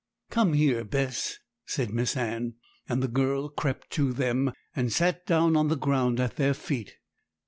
'Come 0.31 0.53
here, 0.53 0.83
Bess,' 0.83 1.37
said 1.67 1.91
Miss 1.93 2.17
Anne; 2.17 2.55
and 2.89 3.03
the 3.03 3.07
girl 3.07 3.49
crept 3.49 3.91
to 3.91 4.13
them, 4.13 4.51
and 4.75 4.91
sat 4.91 5.27
down 5.27 5.55
on 5.55 5.67
the 5.67 5.77
ground 5.77 6.19
at 6.19 6.37
their 6.37 6.55
feet. 6.55 6.95